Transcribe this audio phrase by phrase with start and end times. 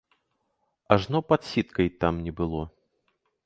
[0.95, 2.63] Ажно падсітка й там не было.